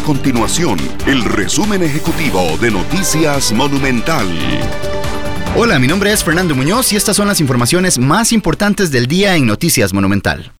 continuación 0.00 0.78
el 1.06 1.24
resumen 1.24 1.82
ejecutivo 1.82 2.56
de 2.60 2.70
Noticias 2.70 3.52
Monumental. 3.52 4.26
Hola, 5.56 5.78
mi 5.78 5.86
nombre 5.86 6.12
es 6.12 6.22
Fernando 6.22 6.54
Muñoz 6.54 6.92
y 6.92 6.96
estas 6.96 7.16
son 7.16 7.26
las 7.28 7.40
informaciones 7.40 7.98
más 7.98 8.32
importantes 8.32 8.90
del 8.90 9.06
día 9.06 9.36
en 9.36 9.46
Noticias 9.46 9.92
Monumental. 9.92 10.52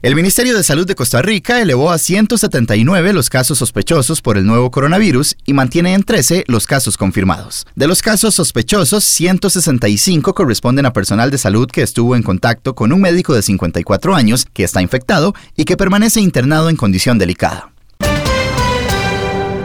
El 0.00 0.14
Ministerio 0.14 0.56
de 0.56 0.62
Salud 0.62 0.86
de 0.86 0.94
Costa 0.94 1.22
Rica 1.22 1.60
elevó 1.60 1.90
a 1.90 1.98
179 1.98 3.12
los 3.12 3.30
casos 3.30 3.58
sospechosos 3.58 4.22
por 4.22 4.38
el 4.38 4.46
nuevo 4.46 4.70
coronavirus 4.70 5.36
y 5.44 5.54
mantiene 5.54 5.94
en 5.94 6.04
13 6.04 6.44
los 6.46 6.66
casos 6.66 6.96
confirmados. 6.96 7.66
De 7.74 7.88
los 7.88 8.00
casos 8.00 8.34
sospechosos, 8.34 9.02
165 9.02 10.34
corresponden 10.34 10.86
a 10.86 10.92
personal 10.92 11.30
de 11.30 11.38
salud 11.38 11.68
que 11.68 11.82
estuvo 11.82 12.14
en 12.14 12.22
contacto 12.22 12.74
con 12.74 12.92
un 12.92 13.00
médico 13.00 13.34
de 13.34 13.42
54 13.42 14.14
años 14.14 14.46
que 14.52 14.62
está 14.62 14.82
infectado 14.82 15.34
y 15.56 15.64
que 15.64 15.76
permanece 15.76 16.20
internado 16.20 16.68
en 16.68 16.76
condición 16.76 17.18
delicada. 17.18 17.72